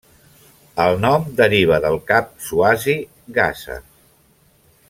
El 0.85 0.97
nom 1.03 1.27
deriva 1.41 1.79
del 1.85 1.99
cap 2.13 2.33
swazi 2.49 2.99
Gaza. 3.39 3.81